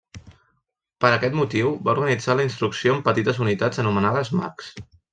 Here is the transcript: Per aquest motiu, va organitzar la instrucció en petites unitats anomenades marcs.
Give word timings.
Per 1.05 1.11
aquest 1.17 1.37
motiu, 1.41 1.69
va 1.89 1.95
organitzar 1.95 2.39
la 2.39 2.49
instrucció 2.49 2.97
en 2.97 3.07
petites 3.11 3.45
unitats 3.47 3.83
anomenades 3.87 4.37
marcs. 4.43 4.77